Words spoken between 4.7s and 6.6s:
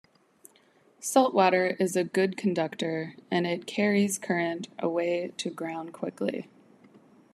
away to ground quickly.